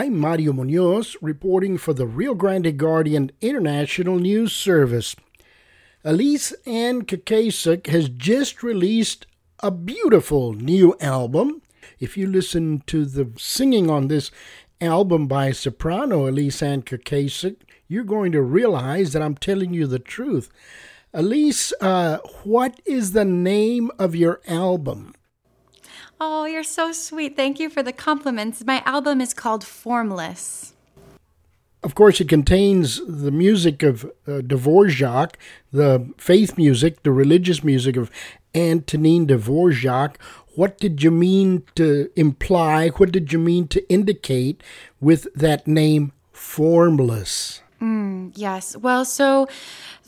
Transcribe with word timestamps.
I'm 0.00 0.16
Mario 0.16 0.52
Munoz 0.52 1.16
reporting 1.20 1.76
for 1.76 1.92
the 1.92 2.06
Rio 2.06 2.32
Grande 2.32 2.78
Guardian 2.78 3.32
International 3.40 4.16
News 4.20 4.52
Service. 4.52 5.16
Elise 6.04 6.52
Ann 6.66 7.02
Kakasik 7.02 7.88
has 7.88 8.08
just 8.08 8.62
released 8.62 9.26
a 9.58 9.72
beautiful 9.72 10.52
new 10.52 10.94
album. 11.00 11.62
If 11.98 12.16
you 12.16 12.28
listen 12.28 12.84
to 12.86 13.04
the 13.04 13.32
singing 13.36 13.90
on 13.90 14.06
this 14.06 14.30
album 14.80 15.26
by 15.26 15.50
soprano 15.50 16.28
Elise 16.28 16.62
Ann 16.62 16.82
Kakasik, 16.82 17.56
you're 17.88 18.04
going 18.04 18.30
to 18.30 18.40
realize 18.40 19.12
that 19.14 19.22
I'm 19.22 19.34
telling 19.34 19.74
you 19.74 19.88
the 19.88 19.98
truth. 19.98 20.48
Elise, 21.12 21.72
uh, 21.80 22.18
what 22.44 22.80
is 22.86 23.10
the 23.10 23.24
name 23.24 23.90
of 23.98 24.14
your 24.14 24.40
album? 24.46 25.12
Oh, 26.20 26.44
you're 26.46 26.64
so 26.64 26.90
sweet. 26.92 27.36
Thank 27.36 27.60
you 27.60 27.70
for 27.70 27.82
the 27.82 27.92
compliments. 27.92 28.64
My 28.64 28.82
album 28.84 29.20
is 29.20 29.32
called 29.32 29.64
Formless. 29.64 30.74
Of 31.84 31.94
course, 31.94 32.20
it 32.20 32.28
contains 32.28 33.00
the 33.06 33.30
music 33.30 33.84
of 33.84 34.04
uh, 34.04 34.40
Dvorak, 34.40 35.34
the 35.72 36.12
faith 36.18 36.56
music, 36.56 37.04
the 37.04 37.12
religious 37.12 37.62
music 37.62 37.96
of 37.96 38.10
Antonin 38.52 39.28
Dvorak. 39.28 40.16
What 40.56 40.78
did 40.78 41.04
you 41.04 41.12
mean 41.12 41.62
to 41.76 42.10
imply? 42.16 42.88
What 42.88 43.12
did 43.12 43.32
you 43.32 43.38
mean 43.38 43.68
to 43.68 43.88
indicate 43.88 44.60
with 45.00 45.28
that 45.34 45.68
name, 45.68 46.10
Formless? 46.32 47.62
Mm, 47.80 48.32
yes. 48.34 48.76
Well, 48.76 49.04
so 49.04 49.46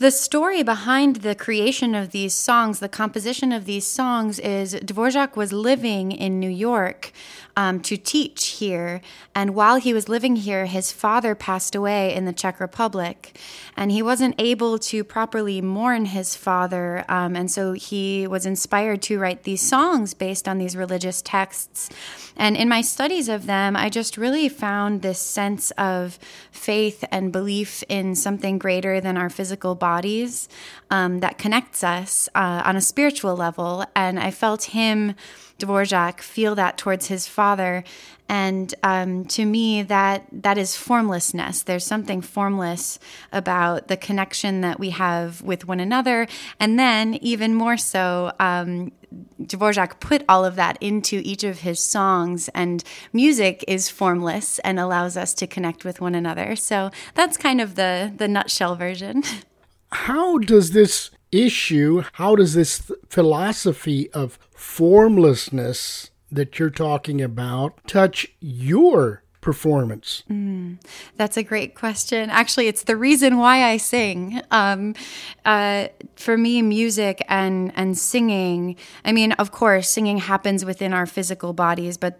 the 0.01 0.09
story 0.09 0.63
behind 0.63 1.17
the 1.17 1.35
creation 1.35 1.93
of 1.93 2.09
these 2.09 2.33
songs, 2.33 2.79
the 2.79 2.89
composition 2.89 3.51
of 3.51 3.65
these 3.65 3.85
songs, 3.85 4.39
is 4.39 4.73
Dvorak 4.73 5.35
was 5.35 5.53
living 5.53 6.11
in 6.11 6.39
New 6.39 6.49
York 6.49 7.11
um, 7.55 7.79
to 7.81 7.97
teach 7.97 8.47
here. 8.47 9.01
And 9.35 9.53
while 9.53 9.75
he 9.75 9.93
was 9.93 10.09
living 10.09 10.37
here, 10.37 10.65
his 10.65 10.91
father 10.91 11.35
passed 11.35 11.75
away 11.75 12.15
in 12.15 12.25
the 12.25 12.33
Czech 12.33 12.59
Republic. 12.59 13.37
And 13.77 13.91
he 13.91 14.01
wasn't 14.01 14.35
able 14.39 14.79
to 14.79 15.03
properly 15.03 15.61
mourn 15.61 16.05
his 16.05 16.35
father. 16.35 17.05
Um, 17.07 17.35
and 17.35 17.51
so 17.51 17.73
he 17.73 18.25
was 18.27 18.45
inspired 18.45 19.01
to 19.03 19.19
write 19.19 19.43
these 19.43 19.61
songs 19.61 20.13
based 20.15 20.47
on 20.47 20.57
these 20.57 20.75
religious 20.75 21.21
texts. 21.21 21.89
And 22.35 22.57
in 22.57 22.67
my 22.67 22.81
studies 22.81 23.29
of 23.29 23.45
them, 23.45 23.75
I 23.75 23.89
just 23.89 24.17
really 24.17 24.49
found 24.49 25.01
this 25.01 25.19
sense 25.19 25.71
of 25.71 26.17
faith 26.51 27.03
and 27.11 27.31
belief 27.31 27.83
in 27.87 28.15
something 28.15 28.57
greater 28.57 28.99
than 28.99 29.17
our 29.17 29.29
physical 29.29 29.75
bodies 29.93 30.47
um, 30.89 31.19
that 31.19 31.37
connects 31.43 31.83
us 31.83 32.29
uh, 32.35 32.61
on 32.69 32.75
a 32.75 32.81
spiritual 32.91 33.35
level. 33.35 33.71
And 33.95 34.19
I 34.27 34.31
felt 34.31 34.63
him 34.79 35.15
Dvorak 35.61 36.21
feel 36.21 36.55
that 36.55 36.77
towards 36.77 37.07
his 37.07 37.27
father. 37.27 37.83
And 38.27 38.73
um, 38.81 39.25
to 39.25 39.45
me, 39.45 39.83
that 39.83 40.25
that 40.31 40.57
is 40.57 40.75
formlessness. 40.75 41.63
There's 41.63 41.85
something 41.85 42.21
formless 42.21 42.97
about 43.33 43.89
the 43.89 43.97
connection 43.97 44.61
that 44.61 44.79
we 44.79 44.91
have 44.91 45.41
with 45.41 45.67
one 45.67 45.81
another, 45.81 46.27
and 46.57 46.79
then 46.79 47.15
even 47.15 47.53
more 47.53 47.75
so, 47.75 48.31
um, 48.39 48.93
Dvorak 49.41 49.99
put 49.99 50.23
all 50.29 50.45
of 50.45 50.55
that 50.55 50.77
into 50.79 51.21
each 51.25 51.43
of 51.43 51.59
his 51.59 51.81
songs, 51.81 52.49
and 52.55 52.83
music 53.11 53.65
is 53.67 53.89
formless 53.89 54.59
and 54.59 54.79
allows 54.79 55.17
us 55.17 55.33
to 55.33 55.45
connect 55.45 55.83
with 55.83 55.99
one 55.99 56.15
another. 56.15 56.55
So 56.55 56.89
that's 57.15 57.35
kind 57.35 57.59
of 57.59 57.75
the 57.75 58.13
the 58.15 58.29
nutshell 58.29 58.75
version. 58.77 59.23
How 59.91 60.37
does 60.37 60.71
this 60.71 61.11
issue, 61.31 62.03
how 62.13 62.35
does 62.35 62.53
this 62.53 62.91
philosophy 63.09 64.09
of 64.11 64.37
formlessness 64.55 66.11
that 66.31 66.59
you're 66.59 66.69
talking 66.69 67.21
about 67.21 67.85
touch 67.87 68.27
your 68.39 69.23
performance? 69.41 70.23
Mm, 70.29 70.77
that's 71.17 71.35
a 71.35 71.43
great 71.43 71.75
question. 71.75 72.29
Actually, 72.29 72.67
it's 72.67 72.83
the 72.83 72.95
reason 72.95 73.37
why 73.37 73.63
I 73.63 73.77
sing. 73.77 74.41
Um, 74.51 74.95
uh, 75.43 75.87
for 76.15 76.37
me, 76.37 76.61
music 76.61 77.25
and 77.27 77.73
and 77.75 77.97
singing. 77.97 78.77
I 79.03 79.11
mean, 79.11 79.33
of 79.33 79.51
course, 79.51 79.89
singing 79.89 80.19
happens 80.19 80.63
within 80.63 80.93
our 80.93 81.05
physical 81.05 81.53
bodies, 81.53 81.97
but 81.97 82.19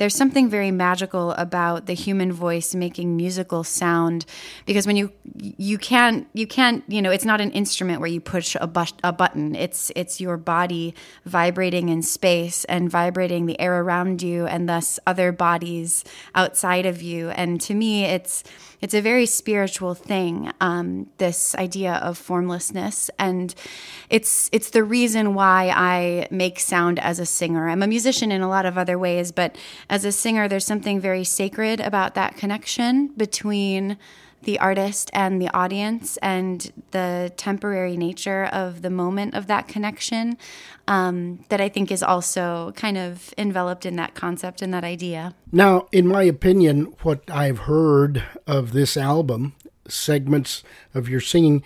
there's 0.00 0.14
something 0.14 0.48
very 0.48 0.70
magical 0.70 1.32
about 1.32 1.84
the 1.84 1.92
human 1.92 2.32
voice 2.32 2.74
making 2.74 3.18
musical 3.18 3.62
sound 3.62 4.24
because 4.64 4.86
when 4.86 4.96
you 4.96 5.12
you 5.36 5.76
can't 5.76 6.26
you 6.32 6.46
can't 6.46 6.82
you 6.88 7.02
know 7.02 7.10
it's 7.10 7.26
not 7.26 7.38
an 7.38 7.50
instrument 7.50 8.00
where 8.00 8.08
you 8.08 8.18
push 8.18 8.56
a, 8.58 8.66
bu- 8.66 8.96
a 9.04 9.12
button. 9.12 9.54
It's 9.54 9.92
it's 9.94 10.18
your 10.18 10.38
body 10.38 10.94
vibrating 11.26 11.90
in 11.90 12.00
space 12.00 12.64
and 12.64 12.90
vibrating 12.90 13.44
the 13.44 13.60
air 13.60 13.78
around 13.78 14.22
you 14.22 14.46
and 14.46 14.66
thus 14.66 14.98
other 15.06 15.32
bodies 15.32 16.02
outside 16.34 16.86
of 16.86 17.02
you. 17.02 17.28
And 17.28 17.60
to 17.60 17.74
me 17.74 18.06
it's 18.06 18.42
it's 18.80 18.94
a 18.94 19.00
very 19.00 19.26
spiritual 19.26 19.94
thing 19.94 20.52
um, 20.60 21.08
this 21.18 21.54
idea 21.54 21.94
of 21.94 22.16
formlessness. 22.16 23.10
And 23.18 23.54
it's 24.08 24.48
it's 24.52 24.70
the 24.70 24.84
reason 24.84 25.34
why 25.34 25.72
I 25.74 26.28
make 26.30 26.60
sound 26.60 26.98
as 26.98 27.18
a 27.18 27.26
singer. 27.26 27.68
I'm 27.68 27.82
a 27.82 27.86
musician 27.86 28.32
in 28.32 28.42
a 28.42 28.48
lot 28.48 28.66
of 28.66 28.78
other 28.78 28.98
ways 28.98 29.32
but 29.32 29.56
as 29.88 30.04
a 30.04 30.12
singer, 30.12 30.48
there's 30.48 30.64
something 30.64 31.00
very 31.00 31.24
sacred 31.24 31.80
about 31.80 32.14
that 32.14 32.36
connection 32.36 33.08
between 33.16 33.96
the 34.42 34.58
artist 34.58 35.10
and 35.12 35.40
the 35.40 35.48
audience 35.54 36.16
and 36.18 36.72
the 36.92 37.32
temporary 37.36 37.96
nature 37.96 38.44
of 38.46 38.82
the 38.82 38.90
moment 38.90 39.34
of 39.34 39.46
that 39.46 39.68
connection 39.68 40.38
um, 40.88 41.44
that 41.48 41.60
I 41.60 41.68
think 41.68 41.90
is 41.90 42.02
also 42.02 42.72
kind 42.76 42.96
of 42.96 43.32
enveloped 43.36 43.86
in 43.86 43.96
that 43.96 44.14
concept 44.14 44.62
and 44.62 44.72
that 44.74 44.84
idea. 44.84 45.34
Now, 45.52 45.88
in 45.92 46.06
my 46.06 46.22
opinion, 46.22 46.94
what 47.02 47.22
I've 47.30 47.60
heard 47.60 48.24
of 48.46 48.72
this 48.72 48.96
album, 48.96 49.54
segments 49.88 50.62
of 50.94 51.08
your 51.08 51.20
singing, 51.20 51.62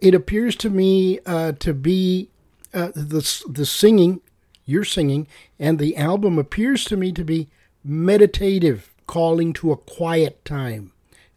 it 0.00 0.14
appears 0.14 0.56
to 0.56 0.70
me 0.70 1.18
uh, 1.26 1.52
to 1.52 1.72
be 1.72 2.28
uh, 2.74 2.88
the, 2.94 3.42
the 3.48 3.66
singing 3.66 4.20
you're 4.64 4.84
singing, 4.84 5.26
and 5.58 5.78
the 5.78 5.96
album 5.96 6.38
appears 6.38 6.84
to 6.84 6.96
me 6.96 7.12
to 7.12 7.24
be 7.24 7.48
meditative, 7.84 8.94
calling 9.06 9.52
to 9.52 9.72
a 9.72 9.76
quiet 9.76 10.44
time. 10.44 10.91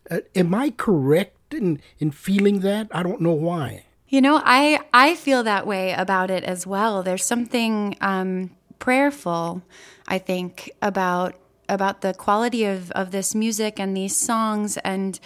Uh, 0.10 0.20
am 0.36 0.54
I 0.54 0.72
correct 0.72 1.54
in, 1.54 1.82
in 2.00 2.12
feeling 2.12 2.60
that? 2.60 2.88
I 2.92 3.04
don't 3.04 3.22
know 3.22 3.34
why. 3.34 3.86
You 4.08 4.22
know, 4.22 4.42
I 4.46 4.80
I 4.94 5.16
feel 5.16 5.44
that 5.44 5.66
way 5.66 5.94
about 5.94 6.30
it 6.30 6.44
as 6.44 6.68
well. 6.68 7.02
There's 7.02 7.24
something 7.26 7.98
um, 8.02 8.52
prayerful, 8.80 9.64
I 10.08 10.20
think, 10.20 10.72
about 10.82 11.36
about 11.68 12.02
the 12.02 12.14
quality 12.14 12.66
of, 12.66 12.92
of 12.92 13.12
this 13.12 13.34
music 13.36 13.80
and 13.80 13.96
these 13.96 14.16
songs. 14.16 14.78
And 14.78 15.20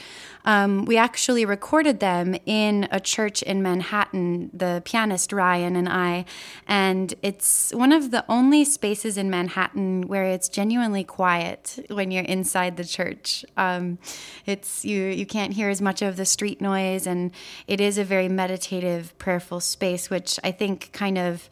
um, 0.45 0.85
we 0.85 0.97
actually 0.97 1.45
recorded 1.45 1.99
them 1.99 2.35
in 2.45 2.87
a 2.91 2.99
church 2.99 3.41
in 3.41 3.61
Manhattan, 3.61 4.49
the 4.53 4.81
pianist 4.85 5.33
Ryan 5.33 5.75
and 5.75 5.89
I. 5.89 6.25
And 6.67 7.13
it's 7.21 7.71
one 7.73 7.91
of 7.91 8.11
the 8.11 8.23
only 8.29 8.65
spaces 8.65 9.17
in 9.17 9.29
Manhattan 9.29 10.07
where 10.07 10.25
it's 10.25 10.49
genuinely 10.49 11.03
quiet 11.03 11.85
when 11.89 12.11
you're 12.11 12.23
inside 12.23 12.77
the 12.77 12.85
church. 12.85 13.45
Um, 13.57 13.99
it's 14.45 14.85
you 14.85 15.03
you 15.03 15.25
can't 15.25 15.53
hear 15.53 15.69
as 15.69 15.81
much 15.81 16.01
of 16.01 16.15
the 16.15 16.25
street 16.25 16.61
noise, 16.61 17.05
and 17.05 17.31
it 17.67 17.81
is 17.81 17.97
a 17.97 18.03
very 18.03 18.29
meditative, 18.29 19.17
prayerful 19.17 19.59
space, 19.59 20.09
which 20.09 20.39
I 20.43 20.51
think 20.51 20.91
kind 20.93 21.17
of 21.17 21.49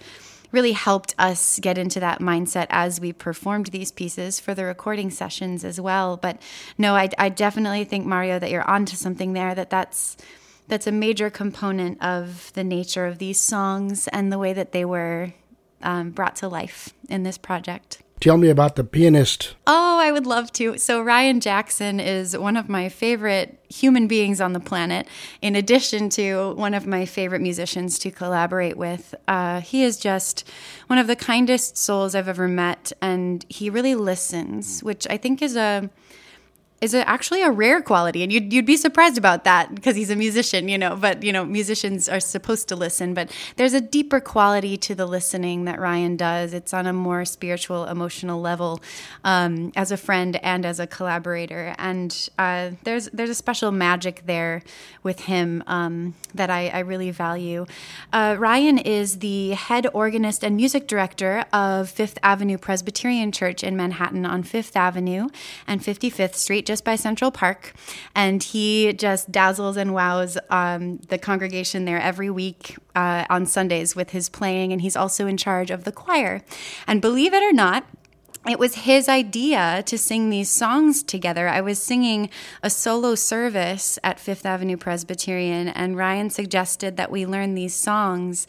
really 0.52 0.72
helped 0.72 1.13
us 1.18 1.59
get 1.59 1.78
into 1.78 2.00
that 2.00 2.19
mindset 2.19 2.68
as 2.69 3.00
we 3.00 3.13
performed 3.13 3.68
these 3.68 3.91
pieces 3.91 4.40
for 4.40 4.53
the 4.53 4.66
recording 4.66 5.09
sessions 5.09 5.63
as 5.63 5.80
well. 5.80 6.18
But 6.18 6.41
no, 6.78 6.96
I, 6.96 7.09
I 7.18 7.30
definitely 7.30 7.84
think 7.84 8.06
Mario 8.06 8.40
that 8.40 8.52
you're 8.52 8.69
onto 8.69 8.96
something 8.96 9.34
there. 9.34 9.53
That 9.56 9.69
that's 9.69 10.18
that's 10.68 10.88
a 10.88 10.91
major 10.91 11.30
component 11.30 12.02
of 12.03 12.52
the 12.53 12.63
nature 12.63 13.06
of 13.06 13.19
these 13.19 13.40
songs 13.40 14.08
and 14.09 14.31
the 14.31 14.38
way 14.38 14.53
that 14.53 14.74
they 14.74 14.84
were 14.84 15.34
um, 15.81 16.12
brought 16.12 16.35
to 16.38 16.47
life 16.47 16.94
in 17.09 17.24
this 17.24 17.38
project. 17.38 18.02
Tell 18.19 18.38
me 18.38 18.50
about 18.50 18.75
the 18.75 18.83
pianist. 18.83 19.53
Oh, 19.67 19.99
I 19.99 20.11
would 20.11 20.25
love 20.25 20.52
to. 20.53 20.78
So, 20.79 21.02
Ryan 21.02 21.40
Jackson 21.40 21.99
is 21.99 22.35
one 22.35 22.58
of 22.58 22.67
my 22.67 22.90
favorite 22.90 23.64
human 23.69 24.08
beings 24.08 24.41
on 24.41 24.53
the 24.53 24.59
planet, 24.59 25.08
in 25.40 25.55
addition 25.55 26.09
to 26.09 26.53
one 26.55 26.73
of 26.73 26.87
my 26.87 27.05
favorite 27.05 27.41
musicians 27.41 27.99
to 27.99 28.09
collaborate 28.09 28.75
with. 28.75 29.14
Uh, 29.28 29.61
he 29.61 29.84
is 29.84 29.97
just 29.97 30.49
one 30.87 30.97
of 30.97 31.05
the 31.05 31.16
kindest 31.16 31.78
souls 31.78 32.16
I've 32.16 32.28
ever 32.28 32.47
met, 32.47 32.91
and 33.02 33.46
he 33.49 33.69
really 33.69 33.93
listens, 33.93 34.84
which 34.84 35.05
I 35.09 35.17
think 35.17 35.43
is 35.43 35.55
a 35.55 35.90
is 36.79 36.94
a, 36.94 37.08
actually 37.09 37.41
a 37.41 37.50
rare 37.50 37.82
quality 37.82 38.22
and 38.22 38.32
you'd, 38.32 38.53
you'd 38.53 38.66
be 38.66 38.78
surprised 38.78 39.18
about 39.18 39.44
that 39.46 39.74
because 39.74 39.96
he's 39.96 40.12
a 40.12 40.16
musician 40.16 40.70
you 40.70 40.78
know 40.78 40.96
but 40.96 41.24
you 41.24 41.34
know 41.34 41.44
musicians 41.44 42.08
are 42.08 42.20
supposed 42.20 42.68
to 42.68 42.76
listen 42.76 43.14
but 43.16 43.32
there's 43.56 43.74
a 43.74 43.82
deeper 43.82 44.20
quality 44.20 44.78
to 44.78 44.94
the 44.94 45.06
listening 45.06 45.66
that 45.66 45.79
ryan 45.79 46.16
does. 46.16 46.53
It's 46.53 46.74
on 46.74 46.85
a 46.85 46.94
more 46.94 47.26
spiritual 47.26 47.85
emotional 47.85 48.40
level 48.40 48.82
um, 49.24 49.72
as 49.76 49.91
a 49.91 49.97
friend 49.97 50.35
and 50.44 50.66
as 50.66 50.79
a 50.79 50.85
collaborator 50.85 51.74
and 51.79 52.29
uh, 52.38 52.72
there's 52.84 53.09
there's 53.09 53.30
a 53.30 53.35
special 53.35 53.72
magic 53.72 54.23
there 54.26 54.62
with 55.02 55.22
him 55.22 55.64
um, 55.68 56.14
that 56.35 56.50
I, 56.50 56.68
I, 56.70 56.80
really 56.80 57.12
value. 57.12 57.66
Uh, 58.14 58.35
ryan 58.38 58.78
is 58.78 59.20
the 59.20 59.52
head 59.52 59.88
organist 59.94 60.44
and 60.44 60.56
music 60.56 60.85
director 60.88 61.46
of 61.52 61.90
fifth 61.90 62.20
avenue 62.22 62.58
presbyterian 62.58 63.32
church 63.32 63.64
in 63.64 63.76
manhattan 63.76 64.26
on 64.26 64.44
fifth 64.44 64.76
avenue 64.76 65.30
and 65.66 65.82
55th 65.82 66.35
street 66.35 66.66
just 66.67 66.84
by 66.84 66.96
Central 66.96 67.31
Park, 67.31 67.73
and 68.14 68.43
he 68.43 68.93
just 68.93 69.31
dazzles 69.31 69.78
and 69.78 69.93
wows 69.93 70.37
um, 70.49 70.97
the 71.08 71.17
congregation 71.17 71.85
there 71.85 71.99
every 71.99 72.29
week 72.29 72.75
uh, 72.96 73.25
on 73.29 73.46
Sundays 73.46 73.96
with 73.96 74.11
his 74.11 74.29
playing, 74.29 74.72
and 74.72 74.81
he's 74.81 74.96
also 74.96 75.25
in 75.25 75.37
charge 75.37 75.72
of 75.72 75.85
the 75.85 75.91
choir. 75.91 76.43
And 76.85 77.02
believe 77.02 77.34
it 77.34 77.41
or 77.41 77.53
not, 77.53 77.85
it 78.47 78.59
was 78.59 78.75
his 78.75 79.09
idea 79.09 79.84
to 79.85 79.97
sing 79.97 80.29
these 80.29 80.49
songs 80.49 81.03
together. 81.03 81.49
I 81.49 81.59
was 81.59 81.81
singing 81.81 82.29
a 82.64 82.70
solo 82.70 83.16
service 83.16 83.99
at 84.03 84.20
Fifth 84.20 84.46
Avenue 84.46 84.78
Presbyterian, 84.78 85.67
and 85.67 85.97
Ryan 85.97 86.29
suggested 86.29 86.96
that 86.97 87.11
we 87.11 87.25
learn 87.25 87.55
these 87.55 87.75
songs 87.75 88.47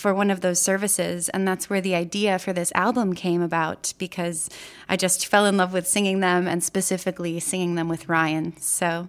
for 0.00 0.14
one 0.14 0.30
of 0.30 0.40
those 0.40 0.60
services. 0.60 1.28
And 1.28 1.46
that's 1.46 1.68
where 1.68 1.80
the 1.80 1.94
idea 1.94 2.38
for 2.38 2.52
this 2.52 2.72
album 2.74 3.14
came 3.14 3.42
about 3.42 3.92
because 3.98 4.48
I 4.88 4.96
just 4.96 5.26
fell 5.26 5.46
in 5.46 5.56
love 5.56 5.72
with 5.72 5.86
singing 5.86 6.20
them 6.20 6.48
and 6.48 6.64
specifically 6.64 7.38
singing 7.38 7.74
them 7.74 7.88
with 7.88 8.08
Ryan. 8.08 8.56
So. 8.58 9.08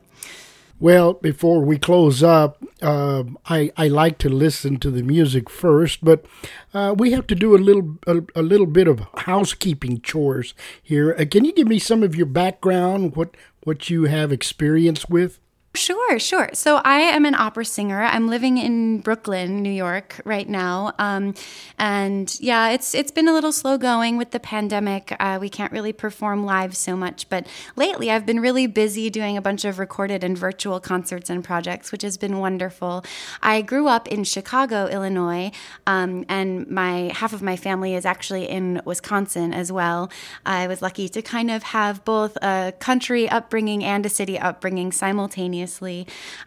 Well, 0.81 1.13
before 1.13 1.61
we 1.61 1.77
close 1.77 2.23
up, 2.23 2.57
uh, 2.81 3.23
I, 3.45 3.71
I 3.77 3.87
like 3.87 4.17
to 4.17 4.29
listen 4.29 4.79
to 4.79 4.89
the 4.89 5.03
music 5.03 5.47
first, 5.47 6.03
but 6.03 6.25
uh, 6.73 6.95
we 6.97 7.11
have 7.11 7.27
to 7.27 7.35
do 7.35 7.55
a 7.55 7.59
little 7.59 7.99
a, 8.07 8.21
a, 8.35 8.41
little 8.41 8.65
bit 8.65 8.87
of 8.87 9.05
housekeeping 9.15 10.01
chores 10.01 10.55
here. 10.81 11.15
Uh, 11.19 11.25
can 11.29 11.45
you 11.45 11.53
give 11.53 11.67
me 11.67 11.77
some 11.77 12.01
of 12.01 12.15
your 12.15 12.25
background, 12.25 13.15
what 13.15 13.37
what 13.63 13.91
you 13.91 14.05
have 14.05 14.31
experience 14.31 15.07
with? 15.07 15.39
Sure, 15.73 16.19
sure. 16.19 16.49
So 16.53 16.81
I 16.83 16.99
am 16.99 17.23
an 17.23 17.33
opera 17.33 17.63
singer. 17.63 18.01
I'm 18.03 18.27
living 18.27 18.57
in 18.57 18.99
Brooklyn, 18.99 19.61
New 19.61 19.71
York, 19.71 20.19
right 20.25 20.47
now, 20.47 20.91
um, 20.99 21.33
and 21.79 22.35
yeah, 22.41 22.71
it's 22.71 22.93
it's 22.93 23.09
been 23.09 23.29
a 23.29 23.33
little 23.33 23.53
slow 23.53 23.77
going 23.77 24.17
with 24.17 24.31
the 24.31 24.39
pandemic. 24.41 25.15
Uh, 25.17 25.37
we 25.39 25.47
can't 25.47 25.71
really 25.71 25.93
perform 25.93 26.45
live 26.45 26.75
so 26.75 26.97
much, 26.97 27.29
but 27.29 27.47
lately 27.77 28.11
I've 28.11 28.25
been 28.25 28.41
really 28.41 28.67
busy 28.67 29.09
doing 29.09 29.37
a 29.37 29.41
bunch 29.41 29.63
of 29.63 29.79
recorded 29.79 30.25
and 30.25 30.37
virtual 30.37 30.81
concerts 30.81 31.29
and 31.29 31.41
projects, 31.41 31.89
which 31.93 32.01
has 32.01 32.17
been 32.17 32.39
wonderful. 32.39 33.05
I 33.41 33.61
grew 33.61 33.87
up 33.87 34.09
in 34.09 34.25
Chicago, 34.25 34.87
Illinois, 34.87 35.51
um, 35.87 36.25
and 36.27 36.67
my 36.67 37.13
half 37.15 37.31
of 37.31 37.41
my 37.41 37.55
family 37.55 37.95
is 37.95 38.05
actually 38.05 38.43
in 38.49 38.81
Wisconsin 38.83 39.53
as 39.53 39.71
well. 39.71 40.11
I 40.45 40.67
was 40.67 40.81
lucky 40.81 41.07
to 41.07 41.21
kind 41.21 41.49
of 41.49 41.63
have 41.63 42.03
both 42.03 42.37
a 42.41 42.73
country 42.79 43.29
upbringing 43.29 43.85
and 43.85 44.05
a 44.05 44.09
city 44.09 44.37
upbringing 44.37 44.91
simultaneously 44.91 45.60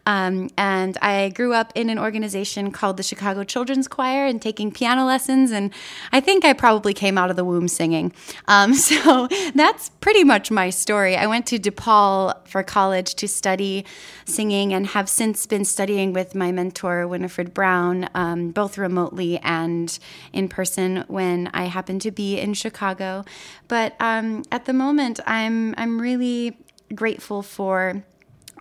Um, 0.07 0.51
and 0.57 0.97
I 1.01 1.31
grew 1.31 1.55
up 1.55 1.73
in 1.75 1.91
an 1.91 1.99
organization 1.99 2.71
called 2.71 2.97
the 2.97 3.03
Chicago 3.03 3.45
Children's 3.45 3.89
Choir 3.89 4.27
and 4.27 4.41
taking 4.41 4.71
piano 4.71 5.05
lessons. 5.05 5.51
And 5.51 5.73
I 6.13 6.21
think 6.21 6.45
I 6.45 6.53
probably 6.53 6.95
came 6.95 7.19
out 7.19 7.31
of 7.31 7.37
the 7.37 7.45
womb 7.45 7.69
singing. 7.69 8.13
Um, 8.49 8.75
so 8.89 9.29
that's 9.55 9.91
pretty 10.01 10.25
much 10.25 10.51
my 10.51 10.71
story. 10.71 11.17
I 11.17 11.27
went 11.27 11.47
to 11.47 11.59
DePaul 11.59 12.47
for 12.47 12.63
college 12.63 13.15
to 13.17 13.29
study 13.29 13.85
singing 14.25 14.73
and 14.73 14.87
have 14.89 15.09
since 15.09 15.47
been 15.47 15.65
studying 15.65 16.13
with 16.13 16.35
my 16.35 16.53
mentor, 16.53 17.07
Winifred 17.07 17.55
Brown, 17.55 18.09
um, 18.15 18.51
both 18.51 18.79
remotely 18.79 19.39
and 19.39 19.99
in 20.33 20.49
person 20.49 21.05
when 21.09 21.51
I 21.53 21.65
happen 21.65 21.99
to 22.01 22.11
be 22.11 22.39
in 22.39 22.55
Chicago. 22.55 23.25
But 23.69 23.95
um, 24.01 24.45
at 24.51 24.65
the 24.65 24.73
moment, 24.73 25.21
I'm, 25.27 25.75
I'm 25.77 26.01
really 26.01 26.57
grateful 26.95 27.43
for 27.43 28.05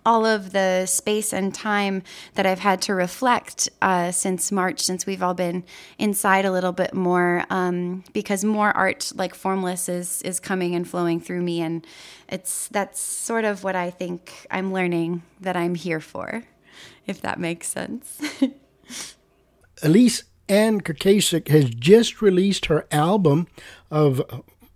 all 0.06 0.26
of 0.26 0.52
the 0.52 0.86
space 0.86 1.32
and 1.32 1.54
time 1.54 2.02
that 2.34 2.46
I've 2.46 2.58
had 2.58 2.82
to 2.82 2.94
reflect 2.94 3.68
uh, 3.80 4.10
since 4.10 4.52
March, 4.52 4.80
since 4.80 5.06
we've 5.06 5.22
all 5.22 5.34
been 5.34 5.64
inside 5.98 6.44
a 6.44 6.52
little 6.52 6.72
bit 6.72 6.94
more, 6.94 7.44
um, 7.50 8.04
because 8.12 8.44
more 8.44 8.70
art 8.72 9.12
like 9.14 9.34
formless 9.34 9.88
is 9.88 10.22
is 10.22 10.40
coming 10.40 10.74
and 10.74 10.88
flowing 10.88 11.20
through 11.20 11.42
me, 11.42 11.60
and 11.60 11.86
it's 12.28 12.68
that's 12.68 13.00
sort 13.00 13.44
of 13.44 13.64
what 13.64 13.76
I 13.76 13.90
think 13.90 14.46
I'm 14.50 14.72
learning 14.72 15.22
that 15.40 15.56
I'm 15.56 15.74
here 15.74 16.00
for, 16.00 16.44
if 17.06 17.20
that 17.22 17.38
makes 17.38 17.68
sense. 17.68 18.20
Elise 19.82 20.24
Ann 20.48 20.80
Kakasik 20.80 21.48
has 21.48 21.70
just 21.70 22.20
released 22.20 22.66
her 22.66 22.86
album 22.90 23.46
of 23.90 24.22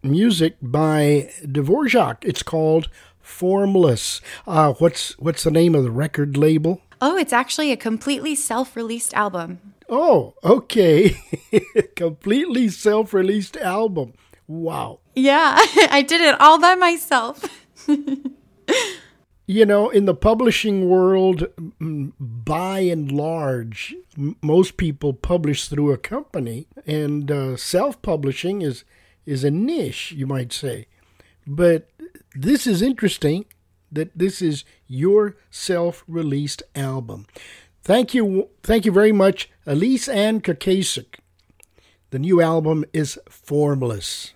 music 0.02 0.56
by 0.62 1.31
Dvorak. 1.42 2.19
It's 2.22 2.42
called 2.42 2.88
Formless. 3.28 4.20
Uh, 4.46 4.72
what's 4.78 5.16
what's 5.19 5.44
the 5.44 5.50
name 5.50 5.75
of 5.75 5.84
the 5.84 5.90
record 5.92 6.36
label? 6.36 6.80
Oh, 7.00 7.16
it's 7.16 7.32
actually 7.32 7.70
a 7.70 7.76
completely 7.76 8.34
self-released 8.34 9.14
album. 9.14 9.60
Oh, 9.88 10.34
okay. 10.42 11.16
completely 11.94 12.69
self-released 12.69 13.56
album. 13.58 14.14
Wow. 14.48 15.00
Yeah, 15.14 15.54
I 15.90 16.02
did 16.08 16.20
it 16.22 16.40
all 16.40 16.58
by 16.58 16.75
myself. 16.75 17.44
you 19.46 19.66
know, 19.66 19.90
in 19.90 20.06
the 20.06 20.14
publishing 20.14 20.88
world, 20.88 21.46
by 22.19 22.81
and 22.81 23.12
large, 23.12 23.94
most 24.42 24.76
people 24.78 25.12
publish 25.12 25.69
through 25.69 25.92
a 25.92 25.98
company, 25.98 26.66
and 26.86 27.31
uh, 27.31 27.56
self-publishing 27.56 28.62
is 28.62 28.84
is 29.26 29.44
a 29.44 29.50
niche, 29.50 30.12
you 30.12 30.26
might 30.26 30.52
say. 30.52 30.86
But 31.50 31.88
this 32.34 32.66
is 32.66 32.82
interesting 32.82 33.46
that 33.90 34.10
this 34.14 34.42
is 34.42 34.64
your 34.86 35.36
self-released 35.48 36.62
album. 36.76 37.26
Thank 37.82 38.12
you, 38.12 38.50
thank 38.62 38.84
you 38.84 38.92
very 38.92 39.12
much, 39.12 39.48
Elise 39.64 40.08
Ann 40.08 40.42
Kakasik. 40.42 41.20
The 42.10 42.18
new 42.18 42.42
album 42.42 42.84
is 42.92 43.18
Formless. 43.30 44.34